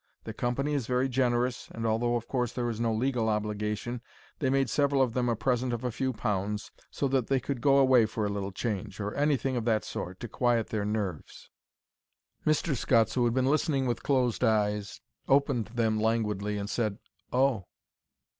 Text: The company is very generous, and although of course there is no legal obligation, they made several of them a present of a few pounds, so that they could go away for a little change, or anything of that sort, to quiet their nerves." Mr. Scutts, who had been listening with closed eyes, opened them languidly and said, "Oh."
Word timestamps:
The 0.23 0.33
company 0.33 0.73
is 0.73 0.87
very 0.87 1.07
generous, 1.07 1.67
and 1.69 1.85
although 1.85 2.15
of 2.15 2.27
course 2.27 2.53
there 2.53 2.67
is 2.71 2.79
no 2.79 2.91
legal 2.91 3.29
obligation, 3.29 4.01
they 4.39 4.49
made 4.49 4.67
several 4.67 4.99
of 4.99 5.13
them 5.13 5.29
a 5.29 5.35
present 5.35 5.73
of 5.73 5.83
a 5.83 5.91
few 5.91 6.11
pounds, 6.11 6.71
so 6.89 7.07
that 7.09 7.27
they 7.27 7.39
could 7.39 7.61
go 7.61 7.77
away 7.77 8.07
for 8.07 8.25
a 8.25 8.29
little 8.29 8.51
change, 8.51 8.99
or 8.99 9.13
anything 9.13 9.55
of 9.55 9.63
that 9.65 9.83
sort, 9.85 10.19
to 10.21 10.27
quiet 10.27 10.69
their 10.69 10.85
nerves." 10.85 11.51
Mr. 12.47 12.75
Scutts, 12.75 13.13
who 13.13 13.25
had 13.25 13.35
been 13.35 13.45
listening 13.45 13.85
with 13.85 14.01
closed 14.01 14.43
eyes, 14.43 15.01
opened 15.27 15.67
them 15.67 15.99
languidly 16.01 16.57
and 16.57 16.67
said, 16.67 16.97
"Oh." 17.31 17.67